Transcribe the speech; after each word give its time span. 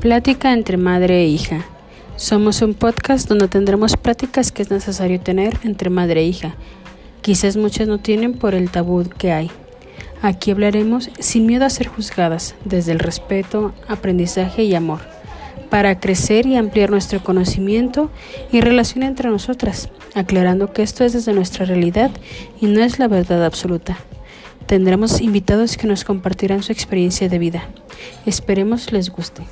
Plática 0.00 0.54
entre 0.54 0.78
madre 0.78 1.24
e 1.24 1.26
hija. 1.26 1.66
Somos 2.16 2.62
un 2.62 2.72
podcast 2.72 3.28
donde 3.28 3.48
tendremos 3.48 3.98
pláticas 3.98 4.50
que 4.50 4.62
es 4.62 4.70
necesario 4.70 5.20
tener 5.20 5.58
entre 5.62 5.90
madre 5.90 6.22
e 6.22 6.24
hija. 6.24 6.54
Quizás 7.20 7.58
muchas 7.58 7.86
no 7.86 7.98
tienen 7.98 8.32
por 8.32 8.54
el 8.54 8.70
tabú 8.70 9.04
que 9.18 9.30
hay. 9.30 9.50
Aquí 10.22 10.52
hablaremos 10.52 11.10
sin 11.18 11.44
miedo 11.44 11.66
a 11.66 11.70
ser 11.70 11.88
juzgadas, 11.88 12.54
desde 12.64 12.92
el 12.92 12.98
respeto, 12.98 13.74
aprendizaje 13.88 14.64
y 14.64 14.74
amor, 14.74 15.00
para 15.68 16.00
crecer 16.00 16.46
y 16.46 16.56
ampliar 16.56 16.88
nuestro 16.90 17.22
conocimiento 17.22 18.10
y 18.50 18.62
relación 18.62 19.02
entre 19.02 19.28
nosotras, 19.28 19.90
aclarando 20.14 20.72
que 20.72 20.82
esto 20.82 21.04
es 21.04 21.12
desde 21.12 21.34
nuestra 21.34 21.66
realidad 21.66 22.10
y 22.58 22.68
no 22.68 22.82
es 22.82 22.98
la 22.98 23.06
verdad 23.06 23.44
absoluta. 23.44 23.98
Tendremos 24.64 25.20
invitados 25.20 25.76
que 25.76 25.86
nos 25.86 26.04
compartirán 26.04 26.62
su 26.62 26.72
experiencia 26.72 27.28
de 27.28 27.38
vida. 27.38 27.64
Esperemos 28.24 28.92
les 28.92 29.10
guste. 29.10 29.42